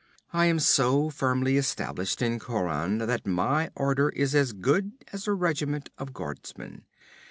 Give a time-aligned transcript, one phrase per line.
[0.33, 5.33] I am so firmly established in Khauran that my order is as good as a
[5.33, 6.85] regiment of guardsmen.